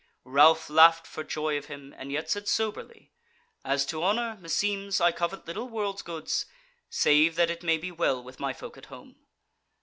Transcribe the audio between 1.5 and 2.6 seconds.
of him, and yet said